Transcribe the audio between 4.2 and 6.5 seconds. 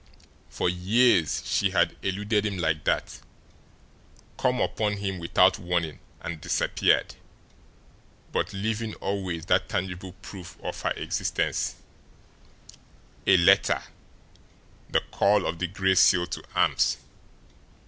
come upon him without warning and